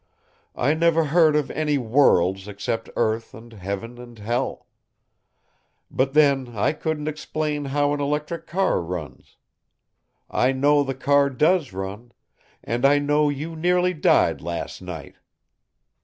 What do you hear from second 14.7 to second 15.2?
night.